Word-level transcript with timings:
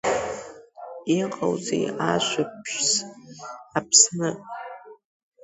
Иҟоузеи 1.19 1.85
ажәабжьс, 2.11 2.91
Аԥсны. 3.77 4.29